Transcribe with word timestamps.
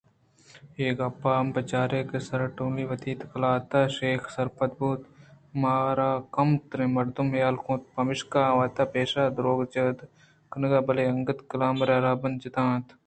اے 0.77 0.85
گپ 0.99 1.21
ءَ 1.29 1.37
ہم 1.39 1.47
بچار 1.55 1.89
کہ 2.09 2.17
سارٹونی 2.27 2.83
وت 2.89 3.03
ءَ 3.11 3.29
قلات 3.31 3.71
ءِ 3.79 3.93
شیخ 3.97 4.21
سرپد 4.35 4.71
بیت 4.79 5.01
ءُمارا 5.53 6.11
کمتریں 6.35 6.91
مردم 6.97 7.27
حیال 7.35 7.55
کنت 7.65 7.83
پمشکا 7.95 8.41
آوت 8.51 8.75
ءَ 8.81 8.91
پیش 8.93 9.09
دارگ 9.35 9.59
ءِ 9.65 9.71
جہد 9.73 9.97
ءَ 10.03 10.09
کنت 10.51 10.71
بلئے 10.87 11.05
انگتءَ 11.11 11.47
کلام 11.51 11.75
ءِ 11.83 11.87
راہ 11.89 11.97
ءُرہبند 12.01 12.35
جتا 12.43 12.61
اَنت 12.69 12.87